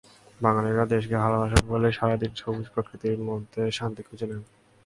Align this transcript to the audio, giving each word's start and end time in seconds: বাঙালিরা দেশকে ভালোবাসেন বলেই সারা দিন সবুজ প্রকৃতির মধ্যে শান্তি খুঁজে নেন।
বাঙালিরা 0.39 0.83
দেশকে 0.93 1.15
ভালোবাসেন 1.23 1.63
বলেই 1.71 1.93
সারা 1.93 2.15
দিন 2.21 2.31
সবুজ 2.41 2.65
প্রকৃতির 2.73 3.19
মধ্যে 3.29 3.61
শান্তি 3.77 4.01
খুঁজে 4.07 4.25
নেন। 4.29 4.41